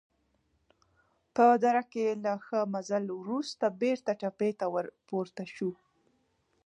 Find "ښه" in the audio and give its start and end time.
2.45-2.59